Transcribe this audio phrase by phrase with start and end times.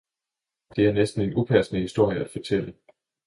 [0.75, 2.73] det er næsten en upassende historie at fortælle!